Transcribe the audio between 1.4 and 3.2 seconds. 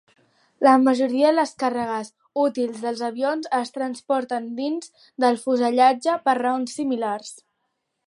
càrregues útils dels